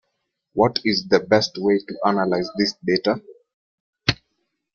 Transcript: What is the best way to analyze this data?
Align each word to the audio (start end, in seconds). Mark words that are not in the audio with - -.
What 0.53 0.79
is 0.83 1.07
the 1.07 1.19
best 1.19 1.59
way 1.59 1.77
to 1.77 1.99
analyze 2.07 2.49
this 2.57 2.73
data? 2.83 3.21